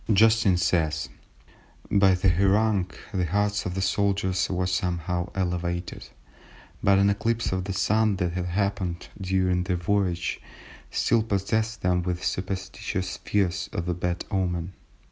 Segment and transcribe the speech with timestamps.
[0.11, 1.09] Justin says:—
[1.91, 6.07] "By the harangue the hearts of the soldiers were somewhat elevated,
[6.81, 10.41] but an eclipse of the Sun that had happened during their voyage
[10.89, 14.73] still possessed them with superstitious fears of a bad omen.